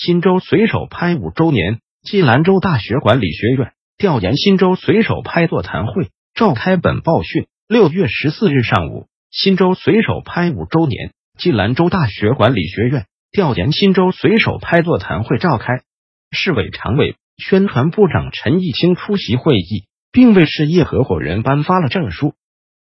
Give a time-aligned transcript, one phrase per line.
[0.00, 6.76] 新州随手拍五周年，暨兰州大学管理学院调研新州随手拍座谈会召开。
[6.76, 15.82] 本报讯：六月十四日上午，新州随手拍五周年，暨兰州大学管理学院调研新州随手拍座谈会召开。
[16.30, 22.34] 市委常委、宣传部长陈义清出席会议，并为事业合伙人颁发了证书。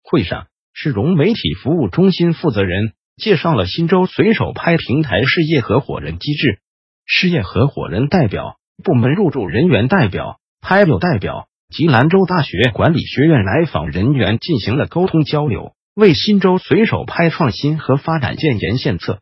[0.02, 2.92] 会上，市融媒体服务中心负责人。
[3.16, 6.60] 介绍了新州随手拍平台事业合伙人机制，
[7.06, 19.20] 事业合伙人代表、部门入驻人员代表、拍友代表及兰州大学管理学院来访人员进行了沟通交流，为新州随手拍创新和发展建言献策。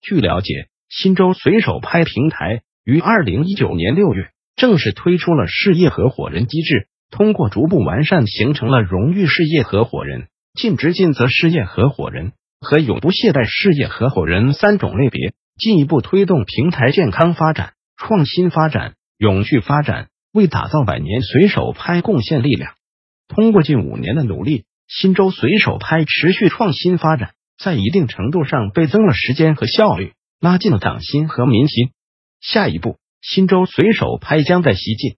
[0.00, 12.32] 据了解，新州随手拍平台于二零一九年六月正式推出了事业合伙人机制，通过逐步完善，形成了荣誉事业合伙人、尽职尽责事业合伙人。
[12.58, 22.74] 和永不懈怠事业合伙人三种类别，进一步推动平台健康发展、创新发展、永续发展，为打造百年随手拍贡献力量。
[23.26, 31.90] 通过近五年的努力，新州随手拍持续创新发展，在一定程度上倍增了时间和效率，拉近了党心和民心。
[32.40, 35.16] 下一步，新州随手拍将在西进，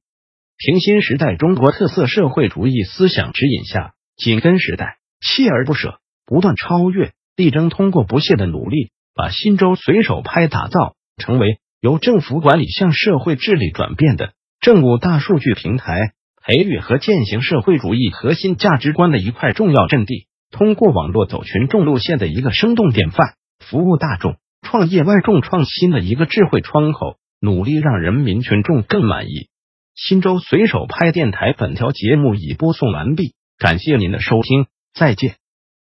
[0.57, 7.13] 平新时代中国特色社会主义思想指引下，紧跟时代，锲而不舍，不断超越。
[7.35, 20.29] 力争通过不懈的努力，把新州随手拍打造成为由政府管理向社会治理转变的政务大数据平台，培育和践行社会主义核心价值观的一块重要阵地。
[20.53, 29.49] 通过网络走群众路线的一个生动典范，服务大众、创业万众创新的一个智慧窗口，努力让人民群众更满意。
[29.97, 35.35] 新州随手拍电台本条节目已播送完毕，感谢您的收听，再见。